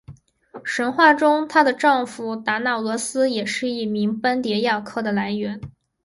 [0.63, 3.45] 神话中她的丈夫达那俄斯一名也
[4.11, 5.61] 是斑蝶亚科的来源。